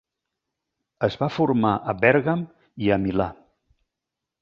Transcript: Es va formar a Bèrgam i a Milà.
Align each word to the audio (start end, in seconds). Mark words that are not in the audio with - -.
Es 1.09 1.17
va 1.19 1.29
formar 1.35 1.75
a 1.93 1.97
Bèrgam 2.07 2.43
i 2.87 2.93
a 2.97 3.01
Milà. 3.07 3.33